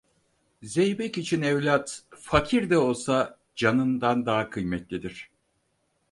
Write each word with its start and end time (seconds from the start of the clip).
Zeybek 0.61 1.17
için 1.17 1.41
evlat, 1.41 2.03
fakir 2.09 2.69
de 2.69 2.77
olsa 2.77 3.37
canından 3.55 4.25
daha 4.25 4.49
kıymetlidir. 4.49 5.29